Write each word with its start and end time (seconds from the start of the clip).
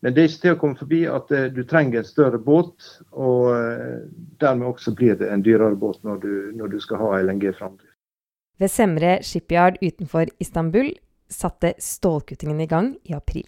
Men 0.00 0.14
det 0.16 0.22
er 0.22 0.30
ikke 0.30 0.42
til 0.42 0.54
å 0.54 0.58
komme 0.60 0.80
forbi 0.80 1.00
at 1.10 1.32
eh, 1.36 1.50
du 1.52 1.60
trenger 1.68 2.00
en 2.00 2.08
større 2.08 2.40
båt, 2.40 2.86
og 3.12 3.50
eh, 3.52 4.00
dermed 4.40 4.70
også 4.70 4.94
blir 4.96 5.18
det 5.20 5.28
en 5.28 5.44
dyrere 5.44 5.76
båt 5.76 6.00
når 6.06 6.22
du, 6.22 6.32
når 6.56 6.72
du 6.72 6.78
skal 6.80 7.02
ha 7.02 7.20
LNG-framdrift. 7.20 7.96
Ved 8.60 8.72
Semre 8.72 9.18
shipyard 9.24 9.78
utenfor 9.80 10.32
Istanbul 10.40 10.92
satte 11.30 11.74
stålkuttingen 11.80 12.60
i 12.60 12.68
gang 12.68 12.94
i 13.08 13.14
april. 13.16 13.46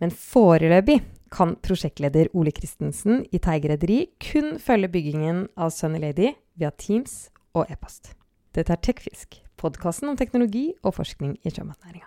Men 0.00 0.12
foreløpig 0.12 1.00
kan 1.34 1.56
prosjektleder 1.64 2.30
Ole 2.36 2.52
Christensen 2.54 3.24
i 3.32 3.40
Teig 3.42 3.66
Rederi 3.68 4.04
kun 4.22 4.58
følge 4.62 4.90
byggingen 4.92 5.46
av 5.56 5.72
Sunny 5.74 6.00
Lady 6.02 6.34
via 6.58 6.70
Teams 6.70 7.28
og 7.56 7.70
e-post. 7.72 8.12
Dette 8.54 8.72
er 8.76 8.82
Tekfisk, 8.84 9.40
podkasten 9.58 10.12
om 10.12 10.18
teknologi 10.18 10.68
og 10.84 10.94
forskning 10.98 11.36
i 11.42 11.52
sjømatnæringa. 11.52 12.06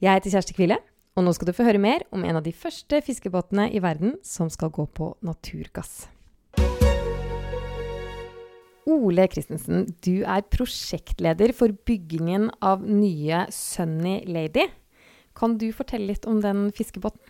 Jeg 0.00 0.16
heter 0.16 0.34
Kjersti 0.34 0.56
Kvile, 0.56 0.80
og 1.16 1.26
nå 1.26 1.34
skal 1.34 1.50
du 1.50 1.56
få 1.56 1.66
høre 1.66 1.82
mer 1.82 2.04
om 2.14 2.24
en 2.24 2.38
av 2.38 2.44
de 2.46 2.52
første 2.54 3.00
fiskebåtene 3.06 3.68
i 3.74 3.82
verden 3.82 4.16
som 4.26 4.50
skal 4.52 4.72
gå 4.74 4.86
på 4.94 5.12
naturgass. 5.26 6.08
Ole 8.90 9.26
Christensen, 9.30 9.86
du 10.02 10.22
er 10.24 10.46
prosjektleder 10.50 11.52
for 11.56 11.74
byggingen 11.86 12.48
av 12.64 12.82
nye 12.86 13.44
Sunny 13.54 14.20
Lady. 14.26 14.66
Kan 15.36 15.58
du 15.60 15.68
fortelle 15.76 16.10
litt 16.10 16.26
om 16.28 16.40
den 16.42 16.70
fiskebåten? 16.74 17.22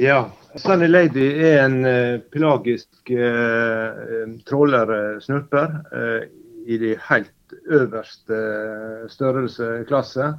Ja, 0.00 0.30
Sunny 0.60 0.86
Lady 0.88 1.26
er 1.44 1.64
en 1.64 1.80
uh, 1.84 2.20
pelagisk 2.32 3.10
uh, 3.10 4.28
trålersnurper 4.48 5.74
eh, 5.90 6.28
i 6.70 6.78
de 6.78 6.94
helt 7.08 7.54
øverste 7.66 8.38
størrelsesklasse. 9.10 10.30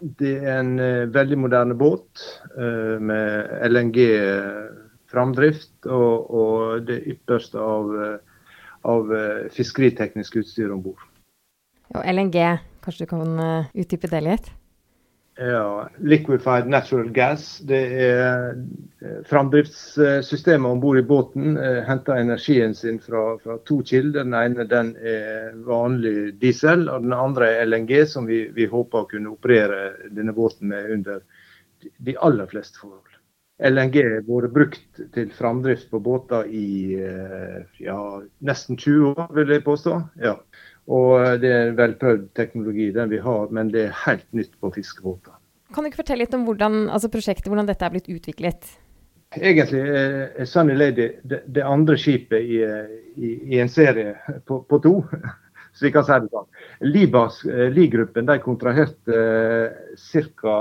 Det 0.00 0.42
er 0.42 0.58
en 0.58 0.78
veldig 1.14 1.38
moderne 1.38 1.74
båt 1.78 2.40
med 3.00 3.48
LNG-framdrift 3.68 5.86
og, 5.86 6.30
og, 6.34 6.82
det 6.88 7.06
ypperste 7.14 7.58
av, 7.62 7.94
av 8.90 9.02
fiskeriteknisk 9.54 10.36
utstyr 10.42 10.70
om 10.74 10.82
bord. 10.84 10.98
LNG, 11.94 12.58
kanskje 12.84 13.04
du 13.06 13.10
kan 13.14 13.30
utdype 13.70 14.10
det 14.10 14.22
litt? 14.26 14.46
Ja, 15.36 15.90
Liquefied 15.98 16.66
natural 16.66 17.10
gas. 17.10 17.58
Det 17.58 17.80
er 18.06 18.52
eh, 19.02 19.16
Framdriftssystemet 19.26 20.70
om 20.70 20.80
bord 20.80 20.98
i 21.00 21.02
båten 21.02 21.56
eh, 21.58 21.80
henter 21.88 22.20
energien 22.22 22.74
sin 22.74 23.00
fra, 23.02 23.24
fra, 23.42 23.56
to 23.66 23.80
kilder. 23.82 24.22
Den 24.22 24.36
ene 24.38 24.66
den 24.70 24.92
er 24.94 25.56
vanlig 25.66 26.36
diesel, 26.38 26.86
og 26.86 27.02
den 27.02 27.16
andre 27.18 27.50
er 27.56 27.66
LNG, 27.66 27.96
som 28.12 28.30
vi, 28.30 28.44
vi 28.54 28.68
håper 28.70 29.02
å 29.02 29.10
kunne 29.10 29.34
operere 29.34 29.80
denne 30.14 30.36
båten 30.36 30.70
med 30.70 30.92
under 31.00 31.24
de 31.98 32.14
aller 32.22 32.46
fleste 32.54 32.78
forhold. 32.78 33.10
LNG 33.58 34.00
har 34.02 34.22
vært 34.26 34.54
brukt 34.54 35.02
til 35.14 35.34
framdrift 35.34 35.90
på 35.90 36.00
båter 36.02 36.46
i 36.50 36.94
eh, 36.98 37.60
ja, 37.82 37.98
nesten 38.38 38.78
20 38.78 39.12
år, 39.12 39.26
vil 39.34 39.50
jeg 39.54 39.66
påstå. 39.66 39.98
Ja. 40.22 40.38
Og 40.92 41.16
eh, 41.20 41.34
det 41.40 41.52
er 41.52 41.76
velprøvd 41.78 42.28
teknologi, 42.36 42.90
den 42.92 43.12
vi 43.12 43.20
har, 43.24 43.48
men 43.54 43.72
det 43.72 43.88
er 43.88 44.00
helt 44.04 44.26
nytt 44.36 44.52
på 44.60 44.72
fiskebåter. 44.74 45.36
Kan 45.74 45.84
du 45.84 45.90
ikke 45.90 46.02
fortelle 46.04 46.26
litt 46.26 46.34
om 46.36 46.44
hvordan, 46.46 46.88
altså 46.92 47.10
prosjektet, 47.10 47.48
hvordan 47.50 47.68
dette 47.68 47.86
er 47.86 47.94
blitt 47.94 48.10
utviklet? 48.12 48.74
Egentlig 49.34 49.80
er 49.82 50.44
Sunny 50.46 50.76
Lady 50.76 51.08
det, 51.26 51.40
det 51.50 51.64
andre 51.66 51.96
skipet 51.98 52.44
i, 52.44 52.60
i, 53.18 53.30
i 53.56 53.58
en 53.58 53.72
serie 53.72 54.12
på, 54.46 54.60
på, 54.68 54.78
to. 54.84 55.00
Så 55.74 55.88
vi 55.88 55.90
kan 55.90 56.04
si 56.06 56.14
det 56.22 56.30
sånn. 56.30 56.46
Libas, 56.86 57.40
eh, 57.48 57.66
Li-gruppen 57.74 58.28
de 58.28 58.36
kontraherte 58.44 59.24
cirka. 59.98 60.52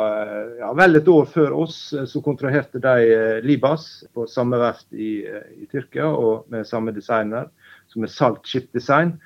Ja, 0.64 0.72
vel 0.80 0.98
et 0.98 1.12
år 1.12 1.28
før 1.30 1.54
oss. 1.68 1.78
Så 2.10 2.24
kontraherte 2.26 2.82
de 2.82 3.44
Libas 3.46 4.08
på 4.16 4.26
samme 4.32 4.58
verft 4.64 4.90
i, 4.96 5.20
i 5.60 5.70
Tyrkia 5.70 6.08
og 6.10 6.50
med 6.50 6.66
samme 6.66 6.96
designer, 6.96 7.52
som 7.94 8.08
er 8.08 8.16
Salt 8.16 8.50
Ship 8.50 8.72
Design. 8.74 9.20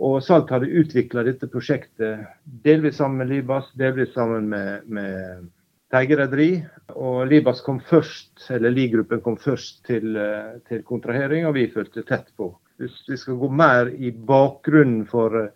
Og 0.00 0.22
Salt 0.24 0.48
hadde 0.52 0.70
utvikla 0.80 1.24
dette 1.26 1.48
prosjektet 1.52 2.24
delvis 2.64 2.96
sammen 3.00 3.20
med 3.20 3.34
Libas, 3.34 3.66
delvis 3.76 4.14
sammen 4.14 4.46
med, 4.48 4.86
med 4.88 5.48
Teige 5.90 6.16
rederi. 6.20 6.50
Og 6.94 7.26
Libas 7.28 7.60
kom 7.66 7.80
først, 7.84 8.46
eller 8.54 8.72
Li-gruppen 8.72 9.20
kom 9.24 9.36
først 9.40 9.82
til, 9.88 10.14
eh, 10.16 10.56
til, 10.68 10.84
kontrahering, 10.86 11.44
og 11.46 11.56
vi 11.58 11.66
fulgte 11.74 12.06
tett 12.06 12.30
på. 12.38 12.52
Hvis 12.80 12.94
vi 13.10 13.18
skal 13.20 13.36
gå 13.42 13.50
mer 13.52 13.90
i 13.92 14.12
bakgrunnen 14.12 15.04
for, 15.10 15.50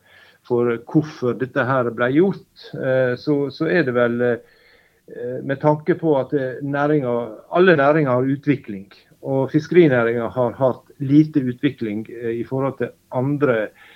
for 0.44 0.74
hvorfor 0.90 1.38
dette 1.40 1.64
her 1.64 1.88
ble 1.94 2.10
gjort, 2.18 2.68
eh, 2.74 3.14
så, 3.16 3.38
så, 3.54 3.70
er 3.70 3.86
det 3.86 3.96
vel 3.96 4.20
eh, 4.26 5.40
med 5.40 5.62
tanke 5.62 5.96
på 5.96 6.18
at 6.18 6.34
næringer, 6.60 7.38
alle 7.54 7.78
næringer 7.80 8.10
har 8.10 8.32
utvikling. 8.36 8.90
Og 9.24 9.48
fiskerinæringa 9.54 10.28
har 10.34 10.58
hatt 10.58 10.90
lite 11.00 11.40
utvikling 11.40 12.04
i 12.10 12.42
forhold 12.44 12.76
til 12.82 12.92
andre 13.08 13.54
næringer 13.54 13.93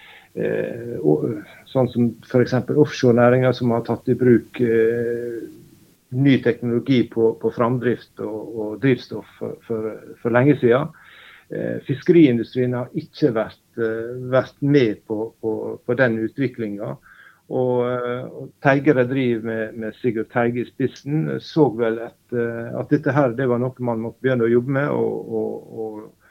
sånn 1.68 1.88
som 1.92 2.08
f.eks. 2.26 2.54
offshorenæringa, 2.74 3.52
som 3.56 3.72
har 3.74 3.84
tatt 3.86 4.08
i 4.08 4.16
bruk 4.18 4.60
eh, 4.60 5.38
ny 6.08 6.38
teknologi 6.44 7.02
på, 7.12 7.34
på 7.40 7.52
framdrift 7.52 8.22
og, 8.24 8.40
og, 8.54 8.72
drivstoff 8.82 9.28
for, 9.38 9.58
for, 9.66 9.92
for 10.22 10.34
lenge 10.34 10.56
siden. 10.62 10.90
Eh, 11.48 11.76
fiskeriindustrien 11.86 12.76
har 12.76 12.90
ikke 12.98 13.32
vært, 13.36 13.62
vært 14.32 14.56
med 14.60 15.04
på, 15.08 15.30
på, 15.42 15.52
på 15.84 15.98
den 15.98 16.18
utviklinga. 16.26 16.96
Og, 17.48 17.78
og 17.80 18.48
Teige 18.60 18.92
rederi 18.92 19.30
med, 19.40 19.76
med, 19.80 19.96
Sigurd 20.02 20.28
Teige 20.34 20.66
i 20.66 20.68
spissen 20.68 21.30
så 21.40 21.70
vel 21.72 21.96
at, 22.04 22.18
at, 22.36 22.90
dette 22.90 23.14
her 23.16 23.32
det 23.38 23.46
var 23.48 23.62
noe 23.62 23.86
man 23.88 24.02
måtte 24.04 24.20
begynne 24.20 24.44
å 24.44 24.52
jobbe 24.52 24.74
med. 24.76 24.90
og, 24.92 25.32
og 25.32 26.27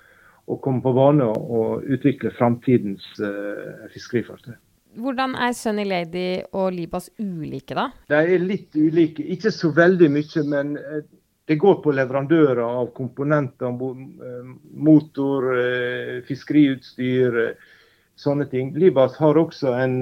å 0.48 0.58
komme 0.64 0.84
på 0.84 0.94
bane 0.96 1.28
og 1.28 1.84
utvikle 1.92 2.32
framtidens 2.38 3.04
uh, 3.20 3.86
fiskerifartøy. 3.94 4.56
Hvordan 4.98 5.36
er 5.38 5.54
Sunny 5.54 5.84
Lady 5.86 6.40
og 6.58 6.72
Libas 6.74 7.12
ulike, 7.20 7.76
da? 7.78 7.90
De 8.10 8.18
er 8.18 8.42
litt 8.42 8.74
ulike. 8.74 9.22
Ikke 9.36 9.52
så 9.54 9.70
veldig 9.76 10.08
mye, 10.10 10.44
men 10.50 10.72
eh, 10.80 11.04
det 11.46 11.60
går 11.62 11.76
på 11.84 11.94
leverandører 11.94 12.64
av 12.66 12.90
komponenter, 12.98 13.70
eh, 13.70 14.48
motor, 14.88 15.46
fiskeriutstyr, 16.26 17.38
sånne 18.18 18.48
ting. 18.50 18.72
Libas 18.78 19.18
har 19.22 19.38
også 19.38 19.74
en 19.78 19.98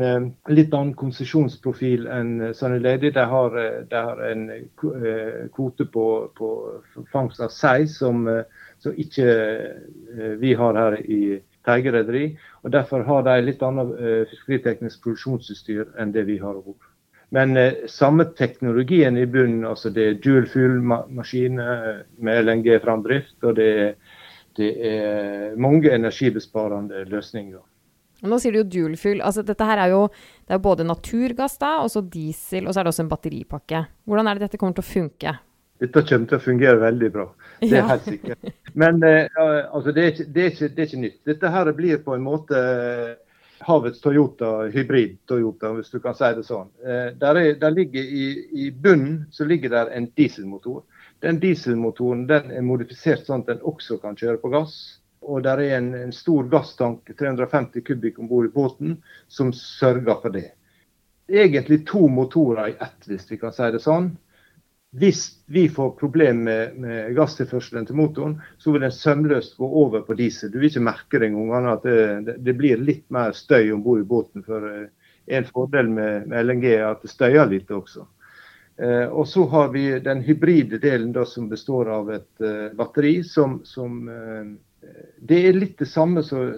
litt 0.48 0.74
annen 0.74 0.94
konsesjonsprofil 0.96 2.08
enn 2.08 2.53
sånne 2.56 2.80
ledige. 2.80 3.18
De 3.18 3.26
har, 3.31 3.58
de 3.92 4.03
har 4.08 4.22
en 4.30 4.46
kvote 5.56 5.88
på, 5.92 6.06
på 6.38 6.52
fangst 7.12 7.44
av 7.44 7.52
sei 7.52 7.90
som 7.92 8.24
som 8.86 8.96
ikke 8.98 9.28
eh, 9.28 10.34
vi 10.42 10.53
har 10.53 10.78
her 10.78 10.98
i 11.02 11.22
Teigerederi. 11.66 12.26
Og 12.64 12.72
derfor 12.72 13.06
har 13.08 13.24
de 13.26 13.38
litt 13.42 13.64
annet 13.66 13.94
eh, 13.98 14.26
fiskeriteknisk 14.30 15.03
produksjonsutstyr 15.06 15.96
enn 16.02 16.14
det 16.16 16.28
vi 16.30 16.38
har 16.42 16.59
bord. 16.59 16.92
Men 17.36 17.58
eh, 17.58 17.86
samme 17.90 18.28
teknologien 18.38 19.18
i 19.18 19.26
bunnen. 19.26 19.66
altså 19.66 19.90
Det 19.90 20.09
er 20.09 20.20
dual 20.22 20.46
fuel-maskiner 20.52 22.03
med 22.18 22.44
LNG-framdrift. 22.46 23.38
Og 23.44 23.56
det 23.58 23.72
er, 23.86 23.96
det 24.59 24.74
er, 24.92 25.56
mange 25.58 25.92
energibesparende 25.92 27.08
løsninger. 27.09 27.64
Nå 28.24 28.40
sier 28.40 28.56
du 28.56 28.62
jo 28.62 28.68
dual 28.70 28.96
fuel. 29.00 29.20
Altså, 29.26 29.44
dette 29.46 29.68
her 29.68 29.81
er 29.84 29.92
jo, 29.92 30.06
det 30.48 30.56
er 30.56 30.64
både 30.64 30.88
naturgass 30.88 31.58
da, 31.62 31.76
og 31.84 31.92
så 31.92 32.02
diesel, 32.02 32.68
og 32.68 32.74
så 32.74 32.81
er 32.81 32.88
det 32.88 32.94
også 32.94 33.03
en 33.03 33.12
batteripakke. 33.12 33.84
Hvordan 34.08 34.30
er 34.30 34.38
det 34.38 34.48
dette 34.48 34.62
kommer 34.62 34.78
til 34.78 34.86
å 34.86 34.94
funke? 34.94 35.36
Dette 35.84 36.06
kommer 36.08 36.30
til 36.30 36.38
å 36.38 36.44
fungere 36.44 36.80
veldig 36.80 37.12
bra. 37.12 37.28
Det 37.59 37.74
er 37.74 37.81
ja. 37.81 37.90
helt 37.90 38.08
sikkert. 38.08 38.50
Men 38.80 39.03
eh, 39.03 39.28
altså, 39.36 39.92
det, 39.92 40.02
er 40.02 40.14
ikke, 40.14 40.28
det, 40.31 40.42
er 40.42 40.53
ikke, 40.53 40.70
det, 40.70 40.81
er 40.81 40.90
ikke, 40.90 41.03
nytt. 41.03 41.22
Dette 41.28 41.52
her 41.52 41.72
blir 41.76 42.02
på 42.06 42.16
en 42.16 42.24
måte 42.24 42.62
eh, 42.62 43.12
havets 43.67 44.00
Toyota, 44.03 44.52
hybrid-Toyota, 44.72 45.73
hvis 45.76 45.91
du 45.91 46.00
kan 46.03 46.16
si 46.16 46.32
det 46.38 46.46
sånn. 46.47 46.72
Eh, 46.85 47.09
der, 47.20 47.41
er, 47.41 47.58
der 47.59 47.76
ligger 47.76 48.03
i, 48.03 48.28
I 48.66 48.70
bunnen 48.72 49.26
så 49.35 49.47
ligger 49.47 49.73
der 49.76 49.91
en 49.96 50.08
dieselmotor. 50.16 50.85
Den 51.23 51.41
dieselmotoren 51.44 52.23
den 52.29 52.56
er 52.56 52.64
modifisert 52.64 53.28
sånn 53.28 53.44
at 53.44 53.56
den 53.56 53.67
også 53.67 54.00
kan 54.03 54.16
kjøre 54.20 54.40
på 54.40 54.52
gass. 54.56 55.02
Og 55.26 55.42
der 55.46 55.62
er 55.64 55.78
en, 55.80 55.94
en 55.98 56.14
stor 56.14 56.46
gasstank, 56.52 57.10
350 57.18 57.84
kubikk 57.88 58.20
om 58.22 58.30
bord 58.30 58.50
i 58.50 58.54
båten, 58.54 59.00
som 59.28 59.54
sørger 59.56 60.22
for 60.22 60.34
det. 60.36 60.52
Egentlig 61.32 61.82
to 61.90 62.06
motorer 62.12 62.70
i 62.70 62.78
ett, 62.78 63.08
hvis 63.10 63.26
vi 63.32 63.40
kan 63.42 63.54
si 63.56 63.72
det 63.74 63.82
sånn. 63.82 64.12
Hvis 64.96 65.24
vi 65.52 65.66
får 65.70 65.96
problemer 66.00 66.44
med, 66.46 66.76
med, 66.80 67.16
gasstilførselen 67.18 67.88
til 67.90 67.98
motoren, 68.00 68.38
så 68.62 68.72
vil 68.72 68.86
den 68.86 68.94
sømløst 68.96 69.58
gå 69.60 69.68
over 69.82 70.06
på 70.08 70.16
diesel. 70.16 70.54
Du 70.54 70.60
vil 70.62 70.70
ikke 70.70 70.86
merke 70.86 71.20
det 71.20 71.32
engang 71.34 71.68
at 71.74 71.84
det, 71.84 72.38
det, 72.46 72.54
blir 72.56 72.80
litt 72.80 73.04
mer 73.12 73.36
støy 73.36 73.74
om 73.76 73.84
bord 73.84 74.06
i 74.06 74.08
båten. 74.08 74.46
For 74.46 74.70
eh, 74.70 75.10
en 75.36 75.50
fordel 75.50 75.90
med, 75.92 76.30
med 76.32 76.46
LNG 76.46 76.70
er 76.78 76.86
at 76.94 77.04
det 77.04 77.12
støyer 77.12 77.50
litt 77.52 77.74
også. 77.76 78.06
Eh, 78.78 79.08
og 79.08 79.28
så 79.28 79.44
har 79.52 79.74
vi 79.74 79.88
den 80.04 80.24
hybride 80.24 80.80
delen 80.84 81.12
da, 81.16 81.26
som 81.26 81.50
består 81.52 81.92
av 81.92 82.14
et 82.16 82.44
eh, 82.44 82.72
batteri 82.76 83.18
som, 83.24 83.62
som 83.68 84.02
uh, 84.08 84.56
Det 85.26 85.40
er 85.47 85.58
litt 85.58 85.79
det 85.82 85.87
samme 85.90 86.22
som 86.26 86.52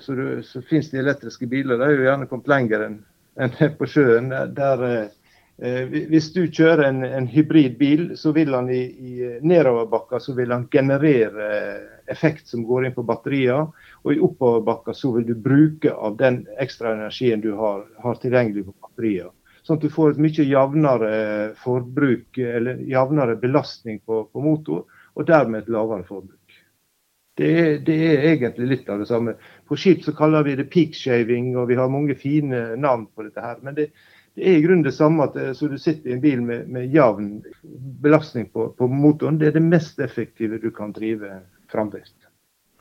finnes 0.68 0.90
i 0.94 1.00
elektriske 1.00 1.48
biler. 1.48 1.78
De 1.78 1.86
har 1.86 1.94
jo 1.96 2.08
gjerne 2.08 2.28
kommet 2.28 2.52
lenger 2.52 2.88
enn 2.88 2.98
en 3.38 3.54
på 3.78 3.88
sjøen. 3.88 4.34
Der, 4.58 4.84
uh, 4.84 5.28
Eh, 5.58 5.88
hvis 5.90 6.30
du 6.36 6.44
kjører 6.54 6.84
en, 6.86 7.02
en 7.04 7.28
hybridbil, 7.32 8.12
så 8.18 8.30
vil 8.36 8.54
han 8.54 8.70
i, 8.70 8.84
i 8.94 9.30
nedoverbakka 9.42 10.20
så 10.22 10.36
vil 10.38 10.54
han 10.54 10.68
generere 10.70 11.48
effekt 12.14 12.52
som 12.52 12.66
går 12.68 12.86
inn 12.86 12.94
på 12.94 13.06
batterier. 13.08 13.66
Og 14.04 14.14
i 14.14 14.22
oppoverbakka 14.22 14.94
så 14.94 15.16
vil 15.16 15.26
du 15.26 15.34
bruke 15.34 15.94
av 15.94 16.20
den 16.22 16.44
ekstra 16.62 16.94
energien 16.94 17.42
du 17.42 17.56
har, 17.58 17.88
har 18.04 18.22
tilgjengelig 18.22 18.68
på 18.68 18.76
batterier. 18.86 19.34
Sånn 19.66 19.82
at 19.82 19.88
du 19.88 19.92
får 19.92 20.14
et 20.14 20.22
mye 20.24 20.46
jevnere 20.46 21.12
forbruk, 21.60 22.38
eller 22.38 22.86
jevnere 22.88 23.36
belastning 23.42 23.98
på, 24.06 24.28
på 24.32 24.44
motor, 24.46 24.86
og 25.18 25.26
dermed 25.28 25.66
et 25.66 25.74
lavere 25.74 26.06
forbruk. 26.08 26.62
Det 27.38 27.48
er, 27.62 27.74
det 27.86 27.96
er, 28.02 28.24
egentlig 28.32 28.68
litt 28.72 28.88
av 28.90 29.04
det 29.04 29.08
samme. 29.10 29.36
På 29.70 29.78
skip 29.78 30.02
så 30.06 30.14
kaller 30.18 30.46
vi 30.48 30.56
det 30.58 30.70
peak 30.74 30.96
shaving, 30.98 31.52
og 31.58 31.68
vi 31.70 31.78
har 31.78 31.92
mange 31.94 32.16
fine 32.18 32.64
navn 32.82 33.06
på 33.14 33.28
dette 33.28 33.44
her. 33.44 33.60
Men 33.62 33.78
det, 33.78 33.92
det 34.38 34.46
er 34.46 34.58
i 34.58 34.64
grunnen 34.64 34.86
det 34.86 34.94
samme 34.94 35.26
at 35.26 35.38
eh, 35.38 35.52
så 35.58 35.70
du 35.70 35.78
sitter 35.82 36.12
i 36.12 36.16
en 36.16 36.24
bil 36.24 36.42
med, 36.46 36.66
med 36.74 36.94
jevn 36.94 37.36
belastning 38.02 38.50
på, 38.54 38.72
på, 38.78 38.88
motoren. 38.90 39.38
Det 39.42 39.52
er 39.52 39.60
det 39.60 39.66
mest 39.66 40.02
effektive 40.02 40.60
du 40.62 40.72
kan 40.74 40.94
drive 40.94 41.40
framdrift. 41.74 42.16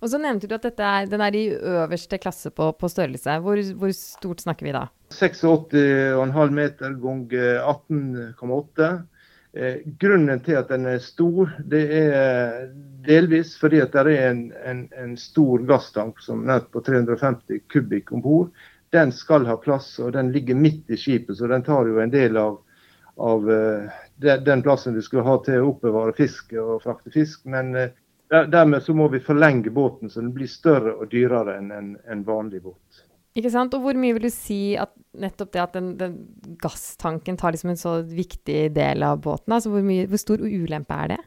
Og 0.05 0.11
så 0.13 0.21
nevnte 0.21 0.49
du 0.49 0.53
at 0.57 0.67
er, 0.69 1.07
den 1.09 1.23
er 1.25 1.37
i 1.37 1.47
øverste 1.57 2.19
klasse 2.21 2.53
på, 2.53 2.69
på 2.77 2.89
størrelse. 2.93 3.39
Hvor, 3.41 3.61
hvor, 3.81 3.93
stort 3.97 4.45
snakker 4.45 4.69
vi 4.69 4.75
da? 4.77 4.87
86,5 5.17 6.53
meter 6.57 6.97
ganger 7.01 7.63
18,8. 7.65 8.91
Eh, 9.57 9.77
grunnen 9.99 10.41
til 10.45 10.59
at 10.59 10.69
den 10.69 10.85
er 10.91 10.99
stor, 11.01 11.49
det 11.65 11.83
er 11.97 12.67
delvis 13.07 13.55
fordi 13.57 13.79
at 13.81 13.95
det 13.95 14.03
er 14.13 14.31
en, 14.31 14.43
en, 14.69 14.83
en 15.01 15.15
stor 15.17 15.63
gasstank 15.65 16.21
som 16.21 16.43
er 16.53 16.67
på 16.69 16.83
350 16.85 17.63
kubikk 17.73 18.13
om 18.13 18.25
bord 18.25 18.51
den 18.93 19.15
skal 19.17 19.47
ha 19.49 19.57
plass, 19.57 19.95
og 19.99 20.13
den 20.13 20.29
ligger 20.35 20.61
midt 20.61 20.93
i 20.93 20.99
skipet, 21.01 21.39
så 21.39 21.49
den 21.49 21.65
tar 21.65 21.89
jo 21.89 22.03
en 22.03 22.13
del 22.13 22.37
av, 22.37 22.59
av 23.17 23.49
uh, 23.49 23.97
den 24.21 24.63
plassen 24.63 24.95
du 24.95 25.01
skulle 25.03 25.25
ha 25.27 25.39
til 25.45 25.63
å 25.63 25.73
oppbevare 25.73 26.15
fisk 26.17 26.53
og 26.61 26.85
frakte 26.85 27.11
fisk. 27.13 27.43
Men 27.51 27.75
dermed 28.31 28.85
så 28.87 28.95
må 28.97 29.09
vi 29.13 29.21
forlenge 29.25 29.73
båten, 29.75 30.13
så 30.13 30.23
den 30.23 30.33
blir 30.37 30.49
større 30.49 30.95
og 30.95 31.11
dyrere 31.13 31.59
enn 31.59 31.73
en, 31.75 31.91
en 32.07 32.23
vanlig 32.29 32.63
båt. 32.63 33.06
Ikke 33.37 33.53
sant? 33.53 33.75
Og 33.77 33.85
hvor 33.85 33.99
mye 34.01 34.17
vil 34.17 34.29
du 34.29 34.33
si 34.33 34.77
at 34.81 34.95
nettopp 35.21 35.53
det 35.53 35.63
at 35.63 35.75
den, 35.77 35.91
den 36.01 36.19
gasstanken 36.63 37.37
tar 37.37 37.53
liksom 37.53 37.75
en 37.75 37.81
så 37.81 37.99
viktig 38.09 38.71
del 38.77 39.05
av 39.05 39.21
båten? 39.25 39.53
Altså 39.53 39.73
hvor, 39.73 39.85
mye, 39.85 40.07
hvor 40.09 40.23
stor 40.23 40.45
ulempe 40.45 41.01
er 41.05 41.13
det? 41.17 41.23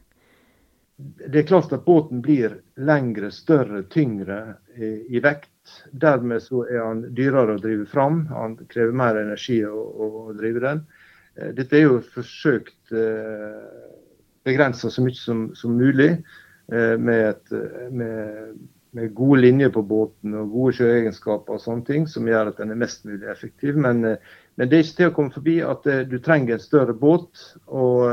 Det 0.99 1.43
er 1.43 1.47
klart 1.47 1.71
at 1.71 1.85
båten 1.85 2.19
blir 2.19 2.57
lengre, 2.75 3.29
større, 3.31 3.85
tyngre 3.93 4.39
i, 4.75 4.89
i 5.15 5.21
vekt. 5.23 5.53
Dermed 5.95 6.43
så 6.43 6.65
er 6.67 6.81
han 6.83 7.05
dyrere 7.15 7.55
å 7.55 7.61
drive 7.61 7.85
fram. 7.87 8.25
Han 8.33 8.57
krever 8.67 8.97
mer 8.99 9.21
energi 9.21 9.61
å, 9.63 9.77
å 9.79 10.09
drive 10.35 10.65
den. 10.65 10.83
Eh, 11.37 11.53
dette 11.55 11.77
er 11.77 11.85
jo 11.85 12.01
forsøkt 12.15 12.91
eh, 12.91 13.61
begrensa 14.47 14.91
så 14.91 15.05
mye 15.05 15.15
som, 15.15 15.45
som 15.55 15.77
mulig 15.79 16.11
eh, 16.17 16.95
med, 16.97 17.29
et, 17.29 17.55
med, 17.95 18.59
med, 18.97 19.13
gode 19.17 19.41
linjer 19.41 19.71
på 19.75 19.83
båten 19.85 20.35
og 20.39 20.53
gode 20.53 20.77
sjøegenskaper 20.79 21.57
og 21.57 21.63
sånne 21.63 21.85
ting, 21.87 22.07
som 22.09 22.27
gjør 22.29 22.51
at 22.51 22.61
den 22.61 22.73
er 22.73 22.79
mest 22.79 23.05
mulig 23.07 23.29
effektiv. 23.31 23.77
Men, 23.77 24.01
men 24.01 24.71
det 24.71 24.77
er 24.77 24.85
ikke 24.85 24.97
til 25.01 25.11
å 25.11 25.15
komme 25.17 25.35
forbi 25.35 25.59
at 25.65 25.85
du 26.09 26.17
trenger 26.23 26.55
en 26.55 26.63
større 26.63 26.95
båt, 26.97 27.43
og 27.67 28.07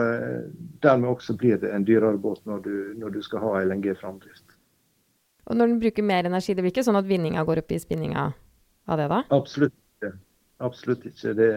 dermed 0.85 1.13
også 1.15 1.37
blir 1.39 1.61
det 1.63 1.73
en 1.75 1.87
dyrere 1.87 2.21
båt 2.21 2.45
når 2.49 2.63
du, 2.67 2.77
når 3.01 3.17
du 3.17 3.23
skal 3.25 3.45
ha 3.45 3.57
LNG-framdrift. 3.65 4.47
Og 5.47 5.57
når 5.57 5.71
den 5.71 5.81
bruker 5.81 6.03
mer 6.03 6.27
energi, 6.27 6.55
det 6.55 6.65
blir 6.65 6.75
ikke 6.75 6.87
sånn 6.87 6.99
at 6.99 7.07
vinninga 7.07 7.45
går 7.47 7.63
opp 7.63 7.73
i 7.73 7.81
spinninga 7.81 8.31
av 8.91 9.01
det 9.01 9.07
da? 9.13 9.21
Absolutt 9.35 9.75
ikke. 9.75 10.13
Absolutt 10.67 11.05
ikke. 11.07 11.35
Det, 11.39 11.51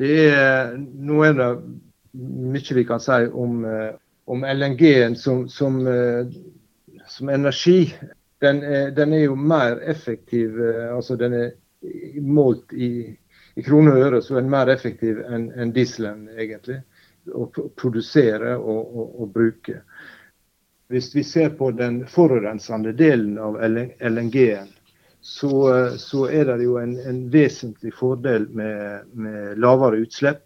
det 0.00 0.14
er 0.32 0.74
noe 0.78 1.30
det 1.36 1.48
mye 2.18 2.76
vi 2.78 2.84
kan 2.88 3.02
si 3.02 3.18
om, 3.32 3.64
eh, 3.68 3.92
om 4.26 4.44
LNG-en 4.44 5.16
som, 5.16 5.46
som, 5.48 5.80
eh, 5.86 6.26
som, 7.06 7.28
energi. 7.28 7.94
Den 8.38 8.62
er, 8.62 8.90
den 8.94 9.12
er, 9.12 9.24
jo 9.26 9.34
mer 9.34 9.80
effektiv, 9.82 10.60
eh, 10.62 10.96
altså 10.96 11.16
den 11.16 11.34
er 11.34 11.50
målt 12.20 12.72
i, 12.72 13.16
i 13.54 13.62
kroner 13.62 13.96
og 13.96 14.06
øre, 14.06 14.22
så 14.22 14.36
er 14.36 14.44
den 14.44 14.52
mer 14.52 14.70
effektiv 14.70 15.18
enn 15.26 15.50
en 15.58 15.74
dieselen, 15.74 16.28
egentlig. 16.38 16.80
Å 17.34 17.48
produsere 17.76 18.54
og, 18.56 18.78
og, 18.78 19.08
og 19.22 19.32
bruke. 19.34 19.82
Hvis 20.88 21.10
vi 21.16 21.24
ser 21.26 21.50
på 21.58 21.70
den 21.76 22.04
forurensende 22.08 22.94
delen 22.96 23.36
av 23.42 23.58
LNG-en, 23.60 24.70
så, 25.20 25.50
så, 25.98 26.28
er 26.30 26.46
det 26.48 26.64
jo 26.64 26.78
en, 26.80 26.94
en 27.04 27.18
vesentlig 27.30 27.92
fordel 27.98 28.46
med, 28.54 29.10
med 29.12 29.58
lavere 29.60 30.00
utslipp. 30.06 30.44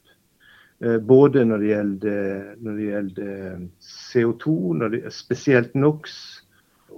Eh, 0.83 0.99
både 0.99 1.45
når 1.47 1.63
det 1.63 1.69
gjelder, 1.69 2.49
når 2.59 2.79
det 2.79 2.89
gjelder 2.89 3.61
CO2, 3.87 4.55
det, 4.83 5.03
spesielt 5.15 5.77
NOx, 5.79 6.17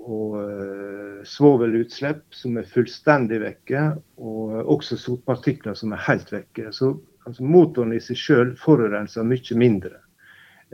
og 0.05 0.37
uh, 0.37 1.25
svovelutslipp 1.25 2.37
som 2.37 2.59
er 2.61 2.69
fullstendig 2.69 3.41
vekke, 3.41 3.85
og 4.21 4.71
også 4.77 4.99
sotpartikler 5.01 5.77
som 5.79 5.97
er 5.97 6.05
helt 6.07 6.33
vekke. 6.33 6.69
Så 6.77 6.93
altså, 7.25 7.45
motoren 7.45 7.97
i 7.97 8.03
seg 8.05 8.21
selv 8.21 8.59
forurenser 8.61 9.25
mye 9.27 9.61
mindre. 9.61 10.05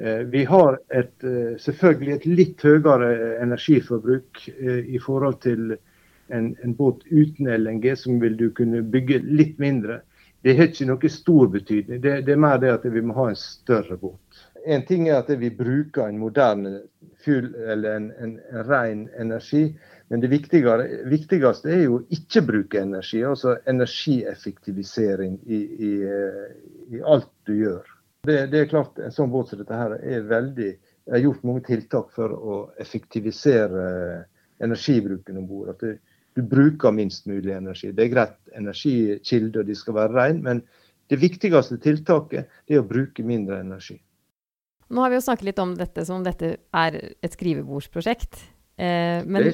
Eh, 0.01 0.19
vi 0.19 0.45
har 0.45 0.79
et, 0.89 1.25
eh, 1.25 1.57
selvfølgelig 1.59 2.13
et 2.15 2.27
litt 2.27 2.63
høyere 2.65 3.11
energiforbruk 3.43 4.47
eh, 4.49 4.87
i 4.89 4.99
forhold 5.03 5.41
til 5.45 5.75
en, 6.33 6.55
en, 6.63 6.75
båt 6.75 7.03
uten 7.11 7.51
LNG, 7.51 7.97
som 7.99 8.21
vil 8.23 8.39
du 8.39 8.49
kunne 8.57 8.81
bygge 8.83 9.21
litt 9.27 9.59
mindre. 9.59 10.01
Det 10.41 10.55
har 10.57 10.71
ikke 10.71 10.87
noe 10.89 11.11
stor 11.13 11.51
betydning. 11.53 12.01
Det, 12.01 12.15
det, 12.25 12.33
er 12.33 12.41
mer 12.41 12.57
det 12.63 12.73
at 12.73 12.87
vi 12.89 13.03
må 13.05 13.19
ha 13.19 13.29
en 13.29 13.37
større 13.37 13.99
båt. 14.01 14.41
En 14.67 14.83
ting 14.87 15.09
er 15.09 15.21
at 15.21 15.31
vi 15.41 15.51
bruker 15.55 16.09
en 16.09 16.19
moderne 16.21 16.81
fuel, 17.25 17.55
eller 17.55 17.97
en, 17.97 18.11
en, 18.21 18.35
en 18.51 18.67
ren 18.69 19.07
energi. 19.21 19.71
Men 20.11 20.23
det 20.23 20.31
viktigste 20.33 21.71
er 21.71 21.85
jo 21.85 22.01
ikke 22.11 22.43
bruke 22.49 22.81
energi, 22.83 23.23
altså 23.25 23.57
energieffektivisering 23.71 25.39
i, 25.47 25.61
i, 25.89 25.93
i 26.97 27.03
alt 27.07 27.31
du 27.47 27.55
gjør. 27.55 27.87
Det, 28.27 28.51
det, 28.53 28.59
er 28.59 28.69
klart 28.69 28.99
En 29.01 29.15
sånn 29.15 29.31
båt 29.33 29.49
som 29.49 29.61
dette 29.63 29.77
her 29.77 29.95
er 29.97 30.27
veldig 30.29 30.67
Jeg 30.69 31.13
har 31.15 31.23
gjort 31.23 31.45
mange 31.49 31.63
tiltak 31.65 32.11
for 32.13 32.35
å 32.35 32.57
effektivisere 32.83 33.87
energibruken 34.61 35.39
om 35.41 35.47
bord. 35.49 35.71
At 35.73 35.81
du, 35.81 35.95
du, 36.37 36.43
bruker 36.45 36.93
minst 36.93 37.25
mulig 37.31 37.55
energi. 37.57 37.95
Det 37.97 38.05
er 38.05 38.13
greit, 38.13 38.37
energikilder 38.55 39.65
de 39.67 39.79
skal 39.79 39.97
være 39.97 40.17
rene, 40.19 40.45
men 40.45 40.61
det 41.11 41.19
viktigste 41.23 41.81
tiltaket 41.83 42.53
det 42.69 42.77
er 42.77 42.85
å 42.85 42.91
bruke 42.91 43.25
mindre 43.27 43.63
energi. 43.65 43.97
Nå 44.91 45.05
har 45.05 45.13
vi 45.13 45.19
jo 45.21 45.25
snakket 45.25 45.51
litt 45.51 45.61
om 45.63 45.75
dette 45.79 46.05
som 46.07 46.21
om 46.21 46.25
dette 46.27 46.57
er 46.59 46.97
et 46.99 47.35
skrivebordsprosjekt. 47.37 48.41
Eh, 48.81 49.21
men 49.23 49.47
det, 49.47 49.53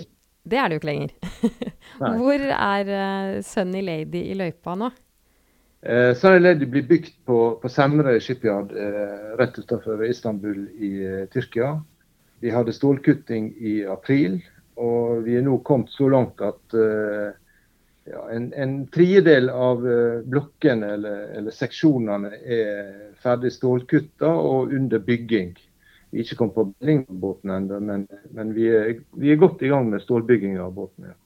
det, 0.48 0.60
er 0.60 0.68
det 0.68 0.78
jo 0.78 0.82
ikke 0.82 0.92
lenger. 0.92 1.16
Hvor 2.20 2.46
er 2.46 2.92
uh, 2.92 3.42
Sunny 3.44 3.82
Lady 3.84 4.22
i 4.32 4.38
løypa 4.38 4.76
nå? 4.80 4.90
Eh, 5.86 6.14
Sunny 6.16 6.40
Lady 6.40 6.66
blir 6.66 6.82
bygd 6.88 7.12
på, 7.28 7.38
på 7.62 7.70
Semre 7.70 8.16
shipyard 8.20 8.72
eh, 8.72 9.36
rett 9.38 9.58
utenfor 9.58 10.02
Istanbul 10.08 10.64
i 10.82 10.92
eh, 11.04 11.24
Tyrkia. 11.30 11.76
Vi 12.40 12.50
hadde 12.50 12.74
stålkutting 12.74 13.52
i 13.60 13.78
april, 13.88 14.40
og 14.80 15.22
vi 15.28 15.36
er 15.38 15.44
nå 15.46 15.60
kommet 15.68 15.92
så 15.94 16.08
langt 16.12 16.42
at 16.44 16.74
eh, 16.76 17.36
ja, 18.06 18.22
en, 18.30 18.52
en, 18.54 18.74
tredjedel 18.94 19.48
av 19.50 19.86
eh, 19.90 20.20
blokkene 20.24 20.92
eller, 20.94 21.22
eller, 21.38 21.54
seksjonene 21.54 22.30
er 22.38 22.90
ferdig 23.22 23.50
stålkutta 23.54 24.30
og 24.30 24.74
under 24.76 25.02
bygging. 25.02 25.56
Vi 26.10 26.20
er 26.20 26.26
ikke 26.26 26.38
kommet 26.38 26.56
på 26.56 27.16
båten 27.20 27.50
ennå, 27.50 27.80
men, 27.82 28.06
men 28.30 28.52
vi, 28.54 28.68
er, 28.70 28.92
vi, 29.18 29.32
er, 29.32 29.40
godt 29.42 29.64
i 29.66 29.70
gang 29.72 29.90
med 29.90 30.04
stålbygginga 30.04 30.62
av 30.64 30.76
båten. 30.76 31.10
Ja. 31.10 31.16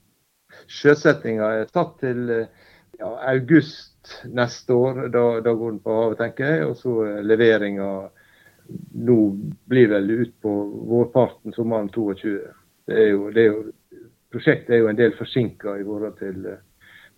Sjøsettinga 0.71 1.51
er 1.61 1.69
tatt 1.73 1.99
til 2.01 2.33
eh, 2.33 2.71
ja, 2.99 3.11
august 3.35 4.17
neste 4.25 4.75
år. 4.75 5.05
Da, 5.13 5.25
da, 5.45 5.53
går 5.53 5.77
den 5.77 5.85
på 5.85 5.99
havet, 5.99 6.19
tenker 6.23 6.55
jeg. 6.55 6.71
Og 6.71 6.81
så 6.81 6.97
leveringa 7.27 7.91
nå 9.05 9.19
blir 9.69 9.93
vel 9.93 10.11
ut 10.11 10.35
på 10.43 10.57
vårparten 10.89 11.53
sommeren 11.53 11.91
22. 11.93 12.35
Det 12.87 12.99
er 13.05 13.13
jo, 13.13 13.29
det 13.35 13.45
er 13.45 13.53
jo, 13.53 13.63
prosjektet 14.33 14.75
er 14.75 14.85
jo 14.85 14.91
en 14.91 14.99
del 14.99 15.15
forsinka 15.19 15.77
i 15.79 15.87
forhold 15.87 16.19
til, 16.19 16.51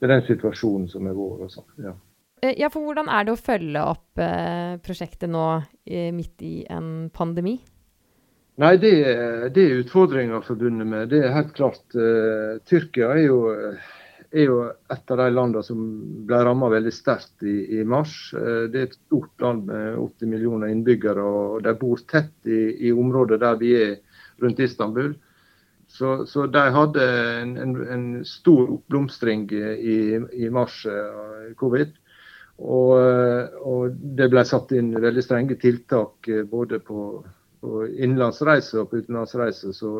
til, 0.03 0.11
den 0.11 0.25
situasjonen 0.27 0.89
som 0.91 1.07
er 1.07 1.15
vår. 1.17 1.45
Og 1.47 1.53
sånn, 1.55 1.69
ja. 1.85 1.95
Eh, 2.43 2.57
ja, 2.59 2.71
for 2.75 2.85
hvordan 2.85 3.11
er 3.13 3.29
det 3.29 3.37
å 3.37 3.41
følge 3.41 3.85
opp 3.95 4.23
eh, 4.23 4.75
prosjektet 4.83 5.31
nå 5.31 5.47
eh, 5.87 6.11
midt 6.15 6.43
i 6.43 6.57
en 6.67 7.09
pandemi? 7.15 7.57
Nei, 8.61 8.75
det, 8.77 8.93
det 9.57 9.63
er 9.65 9.81
utfordringer 9.81 10.45
forbundet 10.45 10.87
med. 10.91 11.09
Det 11.15 11.23
er 11.25 11.37
helt 11.39 11.55
klart. 11.57 11.85
Eh, 11.97 12.59
Tyrkia 12.69 13.15
er 13.15 13.27
jo 13.29 13.43
er 14.33 14.49
jo 14.49 14.61
et 14.65 15.13
av 15.13 15.21
de 15.21 15.27
landene 15.33 15.65
som 15.67 15.81
ble 16.27 16.39
rammet 16.47 16.73
veldig 16.73 16.93
sterkt 16.95 17.45
i, 17.45 17.57
i, 17.79 17.83
mars. 17.85 18.15
Eh, 18.37 18.65
det 18.73 18.81
er 18.81 18.89
et 18.89 18.97
stort 18.97 19.45
land 19.45 19.67
med 19.69 19.99
80 20.01 20.33
millioner 20.33 20.73
innbyggere, 20.73 21.25
og 21.25 21.67
de 21.67 21.75
bor 21.79 22.01
tett 22.09 22.33
i, 22.49 22.89
i 22.89 22.93
området 22.93 23.41
der 23.43 23.61
vi 23.61 23.75
er 23.77 23.95
rundt 24.43 24.63
Istanbul. 24.65 25.13
Så, 25.93 26.27
så 26.27 26.47
de 26.49 26.61
hadde 26.73 27.07
en, 27.43 27.57
en, 27.61 27.73
en 27.95 28.05
stor 28.25 28.71
oppblomstring 28.79 29.45
i, 29.53 29.99
i 30.33 30.49
mars, 30.51 30.87
eh, 30.89 31.51
covid. 31.61 31.93
Og, 32.63 32.93
og, 33.61 33.99
det 34.17 34.31
ble 34.33 34.45
satt 34.49 34.73
inn 34.77 34.93
veldig 34.97 35.25
strenge 35.25 35.59
tiltak 35.61 36.29
både 36.49 36.79
på, 36.85 37.05
på 37.61 37.87
innenlandsreiser 37.91 38.81
og 38.83 38.89
på 38.91 39.03
utenlandsreiser. 39.03 39.75
Så 39.77 39.93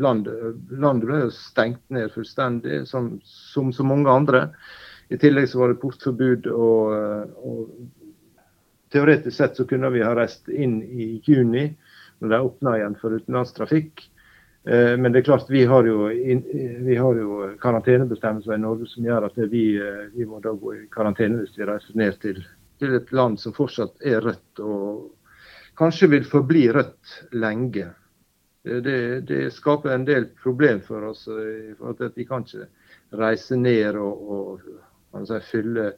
landet, 0.00 0.62
landet, 0.70 1.08
ble 1.10 1.20
jo 1.26 1.34
stengt 1.36 1.82
ned 1.92 2.12
fullstendig, 2.14 2.86
som, 2.88 3.18
som 3.24 3.72
så 3.76 3.84
mange 3.84 4.12
andre. 4.12 4.46
I 5.12 5.18
tillegg 5.20 5.50
så 5.52 5.60
var 5.60 5.74
det 5.74 5.82
portforbud. 5.82 6.48
og, 6.52 7.36
og 7.44 7.92
Teoretisk 8.92 9.36
sett 9.36 9.60
så 9.60 9.68
kunne 9.68 9.92
vi 9.92 10.04
ha 10.04 10.14
reist 10.16 10.48
inn 10.48 10.80
i 10.84 11.14
juni, 11.24 11.68
når 12.20 12.32
de 12.32 12.42
åpna 12.48 12.78
igjen 12.78 12.96
for 13.00 13.20
utenlandstrafikk. 13.20 14.06
Eh, 14.64 14.96
men 14.96 15.12
det 15.12 15.18
er 15.18 15.22
klart, 15.22 15.50
vi 15.50 15.64
har 15.64 15.84
jo, 15.84 16.08
vi 16.78 16.96
har 16.96 17.16
jo 17.18 17.38
karantenebestemmelser 17.60 18.54
i 18.54 18.62
Norge 18.62 18.86
som 18.86 19.06
gjør 19.06 19.26
at 19.26 19.40
vi, 19.50 19.64
eh, 19.74 20.04
vi, 20.14 20.26
må 20.26 20.38
da 20.40 20.52
gå 20.54 20.74
i 20.76 20.84
karantene 20.90 21.40
hvis 21.40 21.56
vi 21.58 21.66
reiser 21.66 21.98
ned 21.98 22.20
til, 22.22 22.38
til, 22.78 22.94
et 22.94 23.10
land 23.10 23.40
som 23.42 23.56
fortsatt 23.56 24.06
er 24.06 24.22
rødt 24.22 24.62
og 24.62 25.10
kanskje 25.78 26.12
vil 26.14 26.28
forbli 26.28 26.68
rødt 26.70 27.16
lenge. 27.34 27.88
Det, 28.62 29.26
det 29.26 29.48
skaper 29.50 29.96
en 29.96 30.06
del 30.06 30.28
problem 30.38 30.78
for 30.86 31.10
oss. 31.10 31.26
Eh, 31.26 31.74
for 31.78 31.98
at 31.98 32.14
Vi 32.14 32.28
kan 32.28 32.46
ikke 32.46 32.70
reise 33.18 33.58
ned 33.58 33.98
og, 33.98 34.62
og 35.10 35.26
si, 35.26 35.42
fylle 35.50 35.90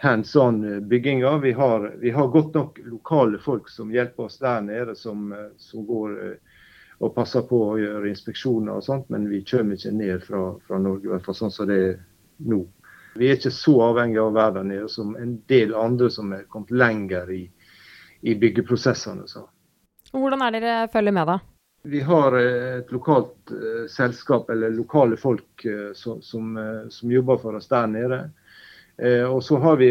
hands 0.00 0.32
on-bygginga. 0.40 1.36
Vi, 1.44 1.52
vi, 2.00 2.10
har 2.16 2.32
godt 2.32 2.56
nok 2.56 2.80
lokale 2.88 3.38
folk 3.44 3.68
som 3.68 3.92
hjelper 3.92 4.30
oss 4.30 4.40
der 4.40 4.64
nede, 4.64 4.96
som, 4.96 5.34
som 5.60 5.84
går 5.84 6.16
og 6.98 7.14
passer 7.14 7.44
på 7.48 7.58
å 7.70 7.78
gjøre 7.80 8.08
inspeksjoner 8.08 8.78
og 8.78 8.84
sånt, 8.84 9.10
men 9.12 9.28
vi 9.28 9.42
kommer 9.44 9.76
ikke 9.76 9.92
ned 9.92 10.22
fra, 10.24 10.42
fra 10.66 10.78
Norge, 10.80 11.08
i 11.08 11.12
hvert 11.12 11.26
fall 11.26 11.36
sånn 11.36 11.52
som 11.52 11.68
det 11.68 11.80
er 11.90 11.98
nå. 12.48 12.62
Vi 13.16 13.28
er 13.28 13.38
ikke 13.38 13.52
så 13.52 13.74
avhengig 13.90 14.20
av 14.20 14.30
å 14.30 14.36
være 14.36 14.54
der 14.58 14.70
nede 14.70 14.88
som 14.92 15.14
en 15.16 15.36
del 15.48 15.74
andre 15.76 16.08
som 16.12 16.32
er 16.36 16.46
kommet 16.52 16.72
lenger 16.72 17.30
i, 17.32 17.42
i 18.28 18.34
byggeprosessene. 18.36 19.28
Så. 19.28 19.44
Hvordan 20.12 20.44
er 20.44 20.56
dere 20.56 20.74
følger 20.92 21.16
med, 21.16 21.32
da? 21.32 21.38
Vi 21.86 22.00
har 22.02 22.34
eh, 22.36 22.80
et 22.80 22.90
lokalt 22.92 23.52
uh, 23.52 23.84
selskap, 23.88 24.50
eller 24.50 24.74
lokale 24.74 25.16
folk, 25.20 25.64
uh, 25.64 25.92
som, 25.94 26.18
som, 26.24 26.56
uh, 26.58 26.88
som, 26.90 27.12
jobber 27.12 27.38
for 27.40 27.56
oss 27.56 27.70
der 27.72 27.86
nede. 27.92 28.26
og 29.28 29.42
så 29.44 29.58
har 29.60 29.76
vi 29.76 29.90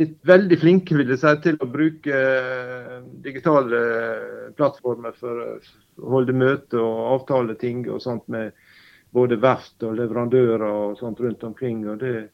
blitt 0.00 0.18
veldig 0.24 0.56
flinke 0.60 0.96
vil 0.96 1.12
jeg 1.12 1.20
si, 1.20 1.32
til 1.44 1.58
å 1.60 1.68
bruke 1.68 2.16
eh, 2.16 2.98
digitale 3.24 3.80
plattformer 4.56 5.16
for 5.20 5.44
å 5.44 5.48
holde 6.14 6.32
møter 6.32 6.80
og 6.80 7.00
avtale 7.18 7.56
ting 7.60 7.84
og 7.90 8.00
sånt 8.02 8.24
med 8.32 8.54
både 9.12 9.40
verft 9.42 9.82
og 9.84 9.98
leverandører 9.98 10.64
og 10.70 10.98
sånt 11.00 11.20
rundt 11.20 11.44
omkring. 11.44 11.82
og 11.88 11.98
det 12.00 12.30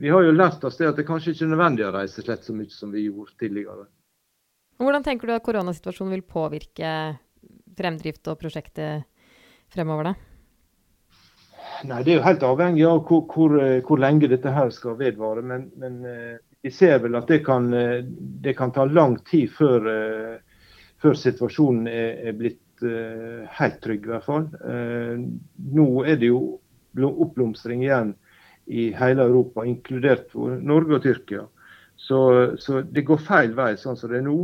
vi 0.00 0.08
har 0.08 0.22
jo 0.24 0.32
lært 0.32 0.62
oss 0.64 0.78
det 0.78 0.86
at 0.88 0.96
det 0.96 1.04
kanskje 1.04 1.34
ikke 1.34 1.44
er 1.44 1.50
nødvendig 1.50 1.84
å 1.84 1.92
reise 1.92 2.22
slett 2.24 2.46
så 2.46 2.54
mye 2.56 2.72
som 2.72 2.92
vi 2.94 3.02
gjorde 3.04 3.34
tidligere. 3.42 3.84
Hvordan 4.80 5.04
tenker 5.04 5.28
du 5.28 5.34
at 5.34 5.44
koronasituasjonen 5.44 6.14
vil 6.14 6.22
påvirke 6.24 6.92
fremdrift 7.76 8.30
og 8.32 8.38
prosjektet 8.40 9.04
fremover, 9.68 10.08
da? 10.08 10.14
Nei, 11.90 12.00
Det 12.04 12.14
er 12.14 12.16
jo 12.16 12.24
helt 12.24 12.46
avhengig 12.48 12.86
av 12.88 13.02
hvor, 13.08 13.26
hvor, 13.28 13.58
hvor 13.84 14.00
lenge 14.00 14.30
dette 14.30 14.52
her 14.52 14.72
skal 14.72 14.96
vedvare. 15.00 15.44
Men, 15.44 15.68
men 15.76 16.00
eh, 16.62 16.62
vi 16.62 16.70
ser 16.70 16.98
vel 16.98 17.14
at 17.14 17.28
det 17.28 17.44
kan, 17.44 17.72
eh, 17.72 18.04
det 18.42 18.56
kan 18.56 18.72
ta 18.72 18.84
lang 18.84 19.16
tid 19.24 19.50
før, 19.50 19.86
eh, 19.86 20.38
før 21.00 21.14
situasjonen 21.14 21.86
er, 21.88 22.32
blitt 22.36 22.82
uh, 22.82 23.46
helt 23.56 23.78
trygg, 23.80 24.04
i 24.04 24.10
hvert 24.10 24.24
fall. 24.24 24.50
Nå 25.72 25.86
er 26.04 26.18
det 26.20 26.28
jo 26.28 26.60
oppblomstring 27.00 27.86
igjen 27.86 28.10
i 28.66 28.90
hele 28.92 29.24
Europa, 29.24 29.64
inkludert 29.64 30.34
Norge 30.60 30.98
og 30.98 31.02
Tyrkia. 31.02 31.46
Så, 31.96 32.20
så, 32.60 32.82
det 32.84 33.06
går 33.08 33.20
feil 33.24 33.56
vei 33.56 33.70
sånn 33.80 33.96
som 33.96 34.12
det 34.12 34.20
er 34.20 34.26
nå. 34.28 34.36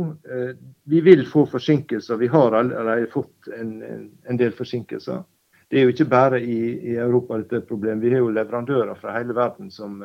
Vi 0.89 1.01
vil 1.05 1.25
få 1.29 1.45
forsinkelser. 1.45 2.17
Vi 2.17 2.29
har 2.33 2.57
allerede 2.57 3.09
fått 3.13 3.53
en, 3.53 3.77
en 4.25 4.41
del 4.41 4.53
forsinkelser. 4.57 5.21
Det 5.69 5.77
er 5.77 5.85
jo 5.85 5.93
ikke 5.93 6.09
bare 6.09 6.41
i, 6.41 6.59
i 6.93 6.95
Europa 6.95 7.37
dette 7.41 7.59
er 7.59 7.63
et 7.65 7.69
problem. 7.69 8.01
Vi 8.01 8.13
har 8.13 8.21
jo 8.23 8.33
leverandører 8.33 8.97
fra 8.97 9.17
hele 9.17 9.35
verden 9.37 9.69
som, 9.73 9.99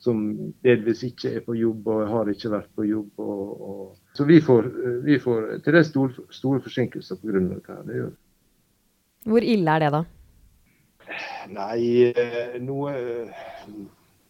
som 0.00 0.20
delvis 0.64 1.02
ikke 1.04 1.34
er 1.36 1.42
på 1.44 1.54
jobb 1.58 1.88
og 1.92 2.06
har 2.08 2.30
ikke 2.32 2.52
vært 2.54 2.70
på 2.76 2.86
jobb. 2.88 3.10
Og, 3.20 3.50
og, 3.70 3.82
så 4.16 4.24
vi 4.28 4.40
får, 4.44 4.70
vi 5.04 5.18
får 5.20 5.50
til 5.64 5.76
dels 5.76 5.92
store, 5.92 6.24
store 6.32 6.62
forsinkelser 6.64 7.20
pga. 7.20 7.42
dette. 7.50 7.76
Det 7.88 7.98
gjør. 7.98 8.16
Hvor 9.30 9.44
ille 9.44 9.76
er 9.76 9.84
det, 9.84 9.92
da? 9.92 10.02
Nei, 11.50 12.12
eh, 12.14 12.56
noe 12.62 12.92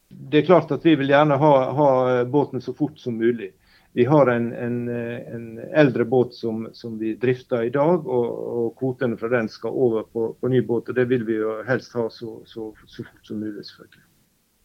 Det 0.08 0.40
er 0.40 0.46
klart 0.46 0.72
at 0.74 0.84
vi 0.84 0.96
vil 0.98 1.12
gjerne 1.12 1.36
ha, 1.38 1.52
ha 1.76 1.88
båten 2.26 2.62
så 2.64 2.74
fort 2.74 2.98
som 2.98 3.18
mulig. 3.20 3.52
Vi 3.94 4.04
har 4.06 4.30
en, 4.30 4.52
en, 4.54 4.76
en 4.88 5.46
eldre 5.74 6.04
båt 6.06 6.34
som, 6.34 6.68
som, 6.74 6.98
vi 6.98 7.14
drifter 7.18 7.66
i 7.66 7.72
dag, 7.74 8.06
og, 8.06 8.28
og 8.58 8.68
kvotene 8.78 9.18
fra 9.18 9.30
den 9.30 9.50
skal 9.50 9.74
over 9.74 10.06
på, 10.06 10.32
på 10.40 10.50
ny 10.50 10.62
båt. 10.66 10.90
og 10.90 10.98
Det 10.98 11.06
vil 11.10 11.26
vi 11.26 11.38
jo 11.38 11.60
helst 11.66 11.94
ha 11.98 12.08
så, 12.10 12.40
så, 12.46 12.72
så 12.86 13.06
fort 13.06 13.26
som 13.26 13.42
mulig. 13.42 13.66
selvfølgelig. 13.66 14.09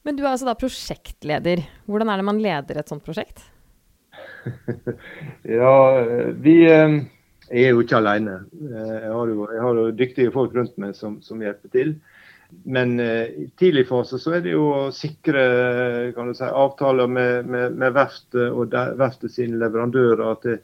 Men 0.05 0.17
du 0.17 0.23
er 0.23 0.35
altså 0.35 0.47
da 0.47 0.53
prosjektleder. 0.59 1.63
Hvordan 1.89 2.11
er 2.13 2.21
det 2.21 2.27
man 2.27 2.41
leder 2.41 2.79
et 2.79 2.91
sånt 2.91 3.05
prosjekt? 3.05 3.41
ja, 5.59 5.77
vi 6.45 6.59
eh, 6.69 6.99
er 7.49 7.71
jo 7.71 7.81
ikke 7.81 7.97
alene. 7.97 8.43
Eh, 8.53 8.91
jeg 9.07 9.15
har 9.15 9.31
jo, 9.33 9.47
jeg 9.49 9.63
har 9.65 9.79
jo 9.81 9.87
dyktige 9.97 10.33
folk 10.35 10.53
rundt 10.57 10.77
meg 10.81 10.93
som, 10.97 11.17
som 11.25 11.41
hjelper 11.41 11.73
til. 11.73 11.95
Men 12.69 12.99
eh, 13.01 13.33
i 13.45 13.47
tidlig 13.57 13.87
fase 13.89 14.19
så 14.21 14.37
er 14.37 14.45
det 14.45 14.53
jo 14.53 14.67
å 14.75 14.81
sikre 14.93 15.45
si, 16.13 16.45
avtaler 16.45 17.09
med, 17.09 17.49
med, 17.49 17.73
med 17.81 17.95
verftet 17.97 18.53
og 18.53 18.77
verftet 19.01 19.33
sine 19.33 19.57
leverandører. 19.61 20.21
At 20.35 20.45
det, 20.45 20.59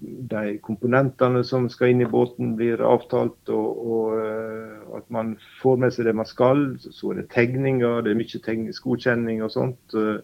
de 0.00 0.58
komponentene 0.64 1.42
som 1.44 1.68
skal 1.72 1.92
inn 1.92 2.04
i 2.04 2.08
båten 2.08 2.54
blir 2.56 2.80
avtalt, 2.84 3.52
og, 3.52 3.82
og 3.84 4.14
uh, 4.16 4.96
at 4.98 5.06
man 5.12 5.34
får 5.60 5.82
med 5.82 5.94
seg 5.94 6.08
det 6.08 6.16
man 6.16 6.28
skal. 6.28 6.64
Så 6.80 7.12
er 7.12 7.20
det 7.20 7.28
tegninger, 7.34 8.00
det 8.04 8.14
er 8.14 8.20
mye 8.20 8.42
teknisk 8.46 8.88
og 8.90 9.50
sånt 9.52 9.96
uh, 9.96 10.20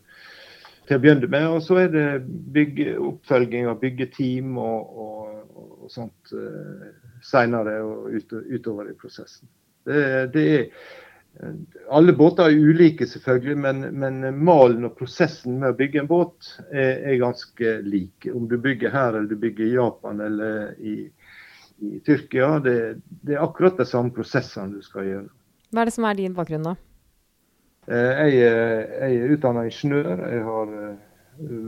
til 0.86 0.96
å 0.96 1.02
begynne 1.02 1.28
med. 1.28 1.48
Og 1.52 1.62
så 1.66 1.82
er 1.84 1.92
det 1.92 2.06
bygge, 2.54 2.96
oppfølging 2.98 3.68
og 3.68 3.80
byggeteam 3.82 4.56
og, 4.58 5.02
og, 5.06 5.56
og 5.84 5.92
sånt 5.92 6.32
uh, 6.32 6.88
senere 7.24 7.80
og 7.84 8.16
ut, 8.16 8.32
utover 8.32 8.90
i 8.90 8.96
prosessen. 8.96 9.48
Det, 9.86 10.32
det 10.34 10.46
er 10.54 10.70
alle 11.90 12.12
båter 12.16 12.48
er 12.48 12.56
ulike, 12.56 13.06
selvfølgelig, 13.06 13.56
men, 13.60 13.80
men, 14.00 14.20
malen 14.44 14.88
og 14.88 14.96
prosessen 14.98 15.58
med 15.60 15.74
å 15.74 15.78
bygge 15.78 16.02
en 16.02 16.10
båt 16.10 16.52
er, 16.70 17.02
er, 17.02 17.18
ganske 17.20 17.74
lik. 17.86 18.28
Om 18.32 18.48
du 18.50 18.56
bygger 18.62 18.94
her 18.94 19.14
eller 19.14 19.28
du 19.30 19.36
bygger 19.40 19.66
i 19.66 19.74
Japan 19.74 20.22
eller 20.24 20.72
i, 20.80 20.96
i 21.84 22.00
Tyrkia, 22.06 22.56
det, 22.64 22.76
det, 23.20 23.36
er 23.36 23.44
akkurat 23.44 23.76
de 23.80 23.88
samme 23.88 24.14
prosessene 24.16 24.78
du 24.78 24.84
skal 24.84 25.10
gjøre. 25.10 25.32
Hva 25.72 25.82
er 25.82 25.90
det 25.90 25.96
som 25.96 26.08
er 26.08 26.18
din 26.18 26.36
bakgrunn, 26.36 26.70
da? 26.70 26.76
Eh, 27.86 28.22
jeg, 28.32 28.38
jeg 28.40 29.18
er 29.20 29.36
utdanna 29.36 29.66
ingeniør. 29.68 30.24
Jeg 30.32 30.46
har 30.46 30.74
eh, 30.80 30.96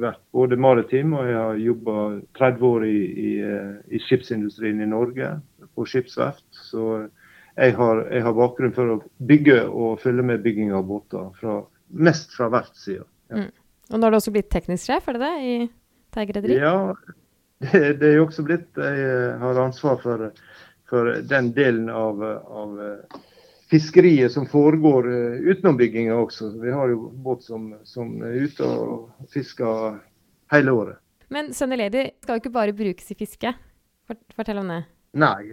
vært 0.02 0.22
både 0.34 0.58
maritim 0.58 1.12
og 1.18 1.28
jeg 1.28 1.38
har 1.38 1.62
jobba 1.62 1.98
30 2.38 2.68
år 2.72 2.86
i, 2.88 2.98
i, 3.04 3.32
eh, 3.44 3.72
i, 3.92 4.00
skipsindustrien 4.06 4.80
i 4.82 4.88
Norge, 4.88 5.36
på 5.76 5.86
skipsverft. 5.86 6.48
Så 6.70 6.88
jeg 7.58 7.74
har, 7.74 8.04
jeg 8.14 8.22
har, 8.22 8.34
bakgrunn 8.36 8.74
for 8.76 8.94
å 8.94 8.98
bygge 9.28 9.62
og 9.66 9.98
følge 10.02 10.24
med 10.30 10.44
bygging 10.44 10.70
av 10.76 10.86
båter. 10.86 11.30
Fra, 11.40 11.60
mest 12.08 12.34
fra 12.36 12.50
verftssida. 12.54 13.06
Ja. 13.32 13.42
Mm. 13.42 13.50
Og 13.88 13.96
nå 13.96 14.04
har 14.04 14.12
du 14.12 14.18
også 14.18 14.32
blitt 14.34 14.50
teknisk 14.52 14.90
sjef, 14.90 15.06
er 15.08 15.16
det 15.16 15.22
det? 15.24 15.36
I 15.40 15.54
Teig 16.12 16.32
rederi? 16.36 16.58
Ja, 16.60 16.92
det, 17.62 17.80
det 18.00 18.10
er 18.10 18.18
jo 18.18 18.26
også 18.26 18.44
blitt. 18.44 18.68
Jeg 18.76 19.06
eh, 19.06 19.40
har 19.40 19.60
ansvar 19.62 19.98
for, 20.02 20.28
for 20.88 21.10
den 21.30 21.50
delen 21.56 21.88
av, 21.92 22.20
av, 22.22 22.76
eh, 22.84 23.18
fiskeriet 23.72 24.32
som 24.32 24.46
foregår 24.48 25.08
eh, 25.12 25.40
utenom 25.48 25.80
bygginga 25.80 26.16
også. 26.20 26.52
Vi 26.60 26.72
har 26.72 26.92
jo 26.92 27.10
båt 27.24 27.44
som, 27.48 27.70
som 27.88 28.12
er 28.24 28.44
ute 28.44 28.68
og 28.68 29.28
fisker 29.32 29.98
hele 30.52 30.76
året. 30.76 31.00
Men 31.32 31.52
Sunny 31.56 31.76
Lady 31.76 32.06
skal 32.22 32.36
jo 32.36 32.44
ikke 32.44 32.54
bare 32.54 32.76
brukes 32.76 33.10
i 33.12 33.18
fiske. 33.18 33.52
Fortell 34.36 34.62
om 34.62 34.70
det. 34.72 34.82
Nei, 35.20 35.52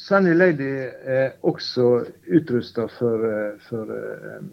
Sunny 0.00 0.32
Lady 0.32 0.68
er 1.04 1.34
også 1.44 1.86
utrusta 2.32 2.86
for, 2.88 3.24
eh, 3.28 3.58
for, 3.68 3.90
eh, 3.92 4.44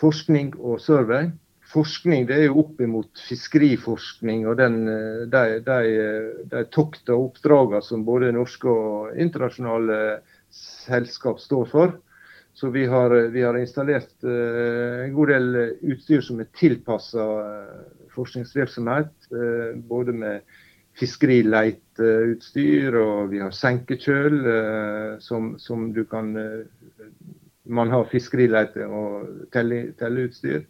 forskning 0.00 0.54
og 0.58 0.80
survey. 0.80 1.30
Forskning 1.70 2.26
det 2.26 2.36
er 2.36 2.44
jo 2.46 2.58
opp 2.64 2.80
imot 2.80 3.22
fiskeriforskning 3.28 4.46
og 4.48 4.56
den, 4.58 4.88
eh, 4.88 5.26
de, 5.30 5.60
de, 5.62 6.42
de 6.50 6.64
tokt 6.74 7.08
og 7.14 7.30
oppdragene 7.30 7.82
som 7.82 8.04
både 8.04 8.32
norske 8.34 8.66
og 8.66 9.14
internasjonale 9.16 10.18
selskap 10.50 11.38
står 11.38 11.70
for. 11.70 11.94
Så 12.56 12.72
vi 12.72 12.86
har, 12.86 13.12
vi 13.30 13.42
har 13.44 13.54
installert 13.60 14.24
en 14.24 15.12
god 15.12 15.28
del 15.28 15.56
utstyr 15.92 16.22
som 16.24 16.40
er 16.40 16.48
tilpassa 16.56 17.26
forskningsvirksomhet. 18.14 19.12
både 19.86 20.12
med 20.12 20.40
fiskerileiteutstyr, 21.96 22.96
og 23.00 23.30
vi 23.30 23.40
har 23.40 23.52
senkekjøl 23.52 24.36
eh, 24.46 25.18
som, 25.20 25.56
som, 25.58 25.92
du 25.92 26.04
kan 26.04 26.36
eh, 26.36 26.66
Man 27.68 27.90
har 27.90 28.06
fiskerileite 28.06 28.86
og 28.86 29.48
telle, 29.52 29.92
telleutstyr. 29.98 30.62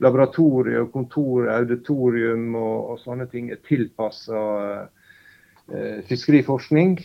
laboratorier, 0.00 0.86
kontor, 0.92 1.48
auditorium 1.50 2.54
og, 2.54 2.90
og 2.90 3.00
sånne 3.02 3.26
ting 3.28 3.50
er 3.50 3.58
tilpassa 3.66 4.88
eh, 5.68 6.04
fiskeriforskning. 6.08 6.98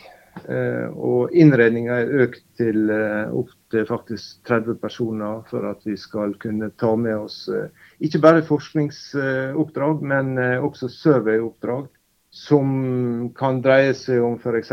Eh, 0.49 0.87
og 0.97 1.33
innredninga 1.35 1.99
er 2.01 2.23
økt 2.25 2.45
til 2.57 2.89
eh, 2.89 3.29
opptil 3.29 3.85
faktisk 3.85 4.39
30 4.49 4.79
personer 4.81 5.43
for 5.49 5.67
at 5.69 5.83
vi 5.85 5.93
skal 5.97 6.33
kunne 6.41 6.71
ta 6.81 6.95
med 6.97 7.27
oss 7.27 7.43
eh, 7.53 7.69
ikke 8.01 8.21
bare 8.23 8.45
forskningsoppdrag, 8.47 10.01
men 10.01 10.37
også 10.39 10.89
surveyoppdrag. 10.89 11.91
Som 12.33 13.29
kan 13.37 13.59
dreie 13.61 13.93
seg 13.93 14.23
om 14.25 14.39
f.eks. 14.39 14.71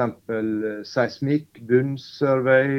seismikk, 0.88 1.60
bunnsurvey, 1.68 2.70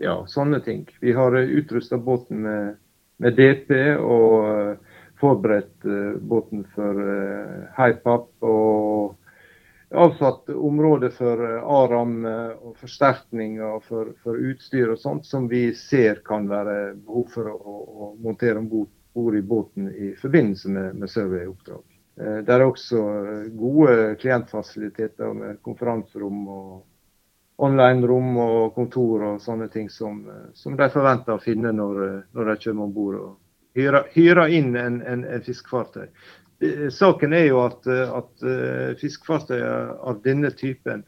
ja, 0.00 0.14
sånne 0.32 0.62
ting. 0.64 0.86
Vi 1.04 1.12
har 1.12 1.36
utrusta 1.36 1.98
båten 2.00 2.40
med, 2.46 2.78
med, 3.20 3.36
DP 3.36 3.74
og 4.00 4.80
forberedt 5.20 5.84
båten 6.24 6.64
for 6.72 7.04
hype-up. 7.76 8.32
og 8.40 9.18
avsatt 9.90 10.48
område 10.48 11.10
for 11.10 11.42
eh, 11.44 11.64
ARAM 11.64 12.24
eh, 12.26 12.54
og 12.66 12.76
forsterkninger 12.80 13.80
for, 13.86 14.12
for, 14.22 14.38
utstyr 14.50 14.92
og 14.92 15.00
sånt 15.00 15.26
som 15.26 15.48
vi 15.48 15.68
ser 15.78 16.22
kan 16.26 16.48
være 16.50 16.96
behov 17.06 17.28
for 17.34 17.52
å, 17.52 17.76
å 17.86 18.14
montere 18.22 18.60
om 18.60 18.68
bord 18.70 19.36
i 19.36 19.42
båten 19.42 19.90
i 19.94 20.14
forbindelse 20.20 20.72
med, 20.72 20.96
med 21.00 21.12
surveyoppdrag. 21.12 21.84
Eh, 22.20 22.38
det 22.44 22.52
er 22.52 22.64
også 22.64 23.00
gode 23.56 24.14
klientfasiliteter 24.20 25.34
med 25.36 25.60
konferanserom 25.66 26.44
og 26.48 27.66
online-rom 27.66 28.36
og 28.40 28.74
kontor 28.76 29.24
og 29.30 29.40
sånne 29.40 29.68
ting 29.72 29.88
som, 29.92 30.22
som 30.54 30.76
de 30.76 30.88
forventer 30.92 31.36
å 31.36 31.40
finne 31.42 31.72
når, 31.72 32.02
når 32.36 32.50
de 32.50 32.56
kommer 32.66 32.88
om 32.88 32.92
bord 32.92 33.18
og 33.20 33.30
hyrer, 33.76 34.10
hyrer 34.12 34.52
inn 34.52 34.74
en, 34.76 35.00
en, 35.00 35.24
en 35.24 35.44
fiskefartøy. 35.44 36.08
Eh, 36.64 36.88
saken 36.92 37.36
er 37.36 37.50
jo 37.50 37.62
at, 37.64 37.88
eh, 37.88 38.16
at 38.20 38.48
fiskefartøy 39.00 39.60
av 39.60 40.22
denne 40.24 40.52
typen 40.56 41.04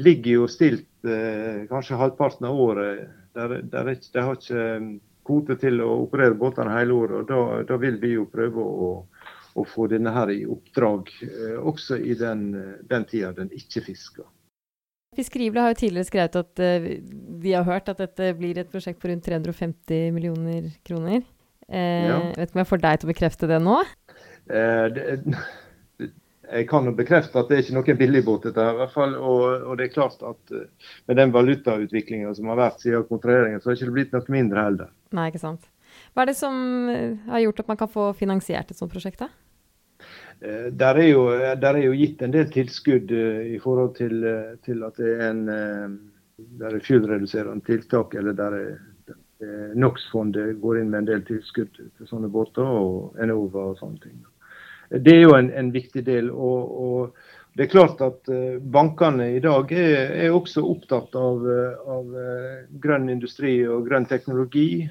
ligger 0.00 0.32
jo 0.32 0.46
stilt 0.50 1.04
kanskje 1.70 1.98
halvparten 2.00 2.46
av 2.48 2.58
året. 2.58 3.02
Der, 3.36 3.52
der 3.70 3.90
de 3.92 4.22
har 4.24 4.34
ikke 4.34 4.64
kvote 5.30 5.54
til 5.60 5.82
å 5.84 5.90
operere 6.00 6.34
båtene 6.34 6.74
hele 6.74 6.96
året. 6.96 7.20
og 7.20 7.28
Da, 7.28 7.40
da 7.68 7.78
vil 7.78 8.00
vi 8.02 8.14
jo 8.16 8.26
prøve 8.32 8.64
å, 8.64 8.90
å, 9.54 9.64
få 9.66 9.88
denne 9.90 10.12
her 10.14 10.30
i 10.34 10.44
oppdrag 10.48 11.10
også 11.60 11.98
i 11.98 12.14
den, 12.18 12.50
den 12.90 13.06
tida 13.10 13.32
den 13.36 13.50
ikke 13.56 13.82
fisker. 13.88 14.28
Fiskeribladet 15.18 15.64
har 15.64 15.74
jo 15.74 15.80
tidligere 15.80 16.06
skrevet 16.06 16.36
at 16.38 16.60
de 17.42 17.52
har 17.56 17.66
hørt 17.66 17.90
at 17.90 17.98
dette 17.98 18.30
blir 18.38 18.60
et 18.62 18.70
prosjekt 18.70 19.00
på 19.02 19.10
rundt 19.10 19.26
350 19.26 20.12
millioner 20.14 20.70
kroner. 20.86 21.24
Eh, 21.70 22.06
ja. 22.08 22.20
Vet 22.34 22.50
ikke 22.50 22.58
om 22.58 22.64
jeg 22.64 22.70
får 22.72 22.82
deg 22.82 23.00
til 23.00 23.06
å 23.06 23.12
bekrefte 23.12 23.48
det 23.50 23.58
nå? 23.62 23.76
Eh, 24.50 24.86
det, 24.94 25.04
jeg 26.56 26.66
kan 26.70 26.88
jo 26.88 26.94
bekrefte 26.98 27.38
at 27.38 27.50
det 27.50 27.56
er 27.56 27.64
ikke 27.64 27.76
noen 27.78 28.00
billigbåt, 28.00 28.48
dette 28.48 28.64
her, 28.64 28.74
i 28.74 28.80
hvert 28.82 28.94
fall. 28.96 29.14
Og, 29.18 29.44
og, 29.60 29.74
det 29.78 29.86
er 29.86 29.94
klart 29.94 30.24
at 30.26 30.56
med 31.06 31.20
den 31.20 31.34
valutautviklinga 31.36 32.34
som 32.38 32.50
har 32.50 32.58
vært 32.64 32.82
siden 32.82 33.06
kontraheringen, 33.10 33.62
så 33.62 33.70
har 33.70 33.78
det 33.78 33.84
ikke 33.84 33.98
blitt 33.98 34.16
noe 34.16 34.34
mindre 34.34 34.66
heller. 34.66 34.96
Nei, 35.14 35.28
ikke 35.30 35.44
sant. 35.44 35.69
Hva 36.14 36.24
er 36.24 36.32
det 36.32 36.38
som 36.38 36.56
eh, 36.90 37.16
har 37.30 37.44
gjort 37.44 37.62
at 37.62 37.70
man 37.70 37.80
kan 37.80 37.90
få 37.90 38.10
finansiert 38.18 38.70
et 38.70 38.78
sånt 38.78 38.92
prosjekt, 38.92 39.22
da? 39.22 39.30
Uh, 40.40 40.70
der, 40.72 40.96
er 40.96 41.08
jo, 41.10 41.24
der 41.60 41.76
er 41.76 41.84
jo 41.84 41.96
gitt 41.96 42.22
en 42.24 42.32
del 42.34 42.48
tilskudd 42.52 43.12
i 43.12 43.58
forhold 43.62 43.94
til, 43.98 44.24
til, 44.64 44.86
at 44.86 44.96
det 44.98 45.12
er 45.18 45.26
en 45.30 45.42
der 46.60 46.72
er 46.72 46.84
fuel-reduserende 46.84 47.64
tiltak, 47.66 48.14
eller 48.16 48.32
der 48.32 48.56
er 48.56 48.70
NOx-fondet 49.76 50.60
går 50.60 50.80
inn 50.80 50.90
med 50.92 51.02
en 51.02 51.08
del 51.08 51.24
tilskudd 51.28 51.72
til 51.76 52.08
sånne 52.08 52.30
båter, 52.32 52.64
og 52.64 53.18
Enova 53.20 53.70
og 53.70 53.78
sånne 53.80 54.00
ting. 54.02 54.16
Det 54.90 55.14
er 55.14 55.22
jo 55.22 55.36
en, 55.36 55.50
en 55.52 55.70
viktig 55.72 56.02
del. 56.06 56.30
Og, 56.32 56.72
og, 56.84 57.20
det 57.56 57.66
er 57.66 57.72
klart 57.72 58.00
at 58.04 58.28
bankene 58.72 59.30
i 59.36 59.40
dag 59.42 59.72
er, 59.74 60.12
er 60.26 60.34
også 60.36 60.62
opptatt 60.64 61.16
av, 61.18 61.42
av 61.96 62.12
grønn 62.82 63.08
industri 63.10 63.56
og 63.66 63.88
grønn 63.88 64.06
teknologi. 64.10 64.86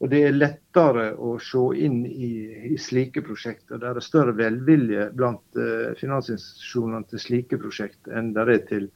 Og 0.00 0.08
det 0.08 0.22
er 0.24 0.36
lettere 0.36 1.10
å 1.20 1.34
se 1.44 1.60
inn 1.84 1.98
i, 2.08 2.30
i 2.72 2.76
slike 2.80 3.20
prosjekter. 3.26 3.76
Det 3.82 3.90
er 3.90 4.00
større 4.00 4.32
velvilje 4.38 5.10
blant 5.12 5.58
finansinstitusjonene 6.00 7.04
til 7.10 7.20
slike 7.20 7.58
prosjekter 7.60 8.16
enn 8.16 8.30
det 8.32 8.46
er 8.46 8.62
til, 8.70 8.86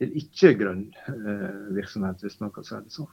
til 0.00 0.16
ikke-grønn 0.22 0.86
virksomhet, 1.76 2.24
hvis 2.24 2.40
man 2.40 2.54
kan 2.54 2.64
si 2.64 2.80
det 2.80 2.96
sånn. 2.96 3.12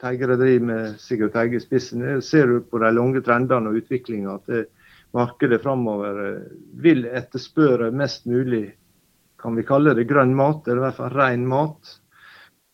Teigere 0.00 0.38
driver 0.40 0.64
med 0.70 0.96
Sigurd 1.00 1.32
Teige 1.36 1.60
i 1.60 1.64
spissen, 1.64 2.06
ser 2.24 2.48
du 2.48 2.64
på 2.64 2.80
de 2.80 2.88
lange 2.92 3.20
trendene 3.24 3.70
og 3.70 3.78
utviklinga 3.82 4.34
at 4.40 4.48
det, 4.48 4.64
markedet 5.16 5.62
framover 5.62 6.18
eh, 6.26 6.42
vil 6.82 7.06
etterspørre 7.06 7.92
mest 7.94 8.26
mulig 8.28 8.66
kan 9.40 9.56
vi 9.56 9.64
kalle 9.68 9.94
det 9.94 10.08
grønn 10.08 10.34
mat, 10.36 10.66
eller 10.66 10.80
i 10.80 10.84
hvert 10.86 10.98
fall 10.98 11.12
ren 11.14 11.46
mat. 11.48 11.96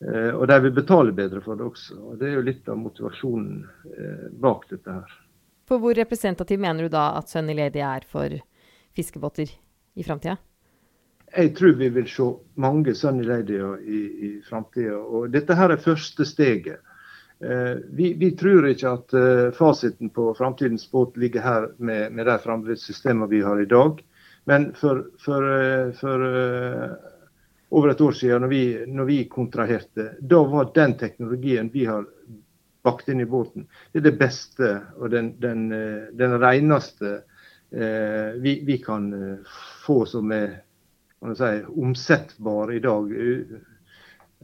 Eh, 0.03 0.31
og 0.35 0.47
de 0.47 0.59
vil 0.65 0.73
betale 0.75 1.13
bedre 1.15 1.41
for 1.43 1.59
det 1.59 1.65
også. 1.67 1.97
og 1.99 2.17
Det 2.19 2.29
er 2.29 2.37
jo 2.37 2.47
litt 2.47 2.69
av 2.69 2.79
motivasjonen 2.79 3.59
eh, 3.93 4.25
bak 4.45 4.65
dette 4.71 4.95
her. 4.99 5.19
For 5.69 5.79
Hvor 5.79 5.95
representativ 5.95 6.59
mener 6.59 6.83
du 6.83 6.91
da 6.91 7.13
at 7.17 7.29
Sunny 7.31 7.55
Lady 7.55 7.79
er 7.79 8.03
for 8.07 8.33
fiskebåter 8.95 9.47
i 9.95 10.03
framtida? 10.03 10.37
Jeg 11.33 11.53
tror 11.57 11.77
vi 11.79 11.87
vil 11.89 12.09
se 12.09 12.25
mange 12.61 12.93
Sunny 12.93 13.23
Ladyer 13.25 13.79
i, 13.81 14.01
i 14.27 14.31
framtida. 14.45 14.99
Dette 15.33 15.55
her 15.57 15.73
er 15.73 15.81
første 15.81 16.27
steget. 16.27 16.83
Eh, 17.39 17.79
vi, 17.95 18.11
vi, 18.19 18.33
tror 18.37 18.67
ikke 18.69 18.91
at 18.99 19.15
fasiten 19.55 20.11
på 20.13 20.33
framtidens 20.37 20.85
båt 20.91 21.17
ligger 21.17 21.41
her 21.41 21.69
med, 21.77 22.11
med 22.11 22.27
de 22.27 22.37
framdriftssystemene 22.43 23.31
vi 23.31 23.41
har 23.41 23.61
i 23.61 23.69
dag. 23.71 24.03
Men 24.45 24.73
for, 24.75 25.05
for, 25.23 25.47
for 25.95 26.27
over 27.73 27.91
et 27.91 28.01
år 28.05 28.15
siden, 28.17 28.43
når 28.45 28.51
vi, 28.51 28.63
når 28.87 29.09
vi, 29.09 29.19
kontraherte, 29.31 30.11
da 30.21 30.41
var 30.49 30.71
den 30.75 30.93
teknologien 30.99 31.71
vi 31.73 31.87
har 31.89 32.05
bakt 32.83 33.09
inn 33.09 33.23
i 33.23 33.29
båten, 33.29 33.65
det 33.91 34.01
er 34.01 34.07
det 34.09 34.19
beste 34.19 34.69
og 34.99 35.09
den, 35.13 35.33
den, 35.41 35.69
den 36.13 36.35
reneste 36.41 37.21
vi, 37.73 38.59
vi, 38.67 38.75
kan 38.83 39.07
få 39.85 40.03
som 40.05 40.29
er 40.35 40.59
si, 41.33 41.53
omsettbar 41.81 42.69
i 42.75 42.81
dag 42.83 43.15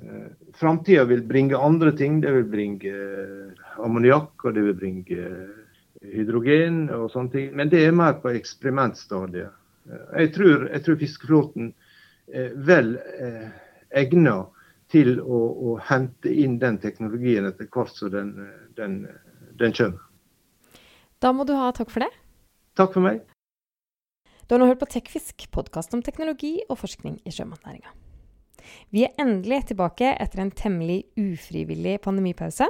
Eh, 0.03 0.53
Framtida 0.53 1.03
vil 1.03 1.23
bringe 1.23 1.57
andre 1.57 1.91
ting. 1.91 2.21
Det 2.21 2.31
vil 2.31 2.43
bringe 2.43 2.89
eh, 2.89 3.65
ammoniakk 3.83 4.45
og 4.45 4.55
det 4.55 4.63
vil 4.67 4.77
bringe 4.77 5.19
eh, 5.19 6.11
hydrogen 6.15 6.87
og 6.95 7.09
sånne 7.13 7.35
ting. 7.35 7.49
Men 7.55 7.71
det 7.71 7.83
er 7.85 7.95
mer 7.95 8.19
på 8.23 8.33
eksperimentstadiet. 8.33 9.55
Jeg 9.89 10.33
tror, 10.35 10.67
jeg 10.69 10.83
tror 10.85 10.97
fiskeflåten 11.01 11.71
vel 12.55 12.95
eh, 12.97 13.49
egnet 14.01 14.55
til 14.89 15.19
å, 15.21 15.39
å, 15.69 15.75
hente 15.85 16.31
inn 16.33 16.57
den 16.61 16.79
teknologien 16.81 17.45
etter 17.49 17.69
hvert 17.69 17.93
som 17.93 18.11
den, 18.13 18.33
den, 18.77 19.03
den 19.59 19.75
kommer. 19.77 20.05
Da 21.21 21.33
må 21.35 21.45
du 21.45 21.53
ha 21.57 21.69
takk 21.75 21.91
for 21.93 22.05
det. 22.05 22.09
Takk 22.79 22.95
for 22.95 23.05
meg. 23.05 23.21
Du 24.47 24.55
har 24.55 24.63
nå 24.63 24.69
hørt 24.69 24.81
på 24.81 24.89
Tekfisk, 24.89 25.45
podkast 25.53 25.93
om 25.93 26.01
teknologi 26.01 26.55
og 26.69 26.79
forskning 26.81 27.19
i 27.27 27.33
sjømatnæringa. 27.33 27.91
Vi 28.89 29.03
er 29.05 29.17
endelig 29.21 29.67
tilbake 29.69 30.15
etter 30.17 30.41
en 30.41 30.53
temmelig 30.53 31.03
ufrivillig 31.19 31.99
pandemipause. 32.05 32.69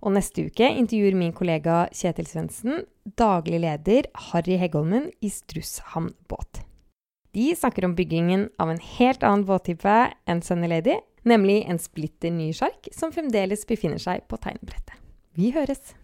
Og 0.00 0.14
neste 0.16 0.46
uke 0.48 0.68
intervjuer 0.80 1.16
min 1.16 1.34
kollega 1.36 1.86
Kjetil 1.92 2.28
Svendsen 2.28 2.84
daglig 3.20 3.60
leder 3.64 4.08
Harry 4.30 4.56
Heggholmen 4.60 5.10
i 5.20 5.32
Strusshamn 5.32 6.12
båt. 6.28 6.64
De 7.32 7.54
snakker 7.56 7.84
om 7.84 7.94
byggingen 7.94 8.48
av 8.58 8.70
en 8.70 8.80
helt 8.98 9.22
annen 9.22 9.46
båttype 9.46 9.96
enn 10.26 10.42
Sunny 10.42 10.66
Lady, 10.72 10.96
nemlig 11.22 11.62
en 11.70 11.78
splitter 11.78 12.32
ny 12.34 12.50
sjark 12.56 12.90
som 12.96 13.14
fremdeles 13.14 13.62
befinner 13.68 14.02
seg 14.02 14.26
på 14.26 14.40
tegnebrettet. 14.42 14.96
Vi 15.38 15.52
høres! 15.54 15.94